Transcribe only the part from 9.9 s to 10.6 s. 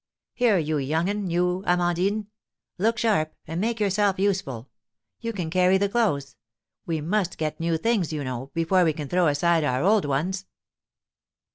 ones."